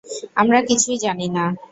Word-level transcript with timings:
আমরা 0.35 0.59
কিছুই 0.61 0.97
জানি 0.97 1.27
না। 1.29 1.45